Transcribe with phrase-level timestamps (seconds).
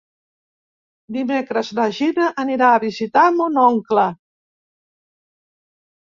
[1.17, 4.07] Dimecres na Gina anirà a visitar mon oncle.